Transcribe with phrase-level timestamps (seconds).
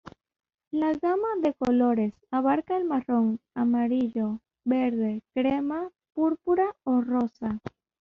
[0.71, 7.59] La gama de colores abarca el marrón, amarillo, verde, crema, púrpura o rosa.